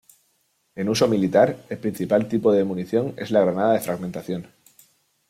[0.73, 4.47] En uso militar, el principal tipo de munición es la granada de fragmentación.